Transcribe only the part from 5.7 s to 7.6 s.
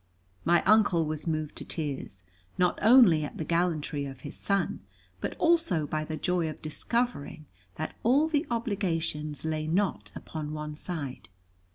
by the joy of discovering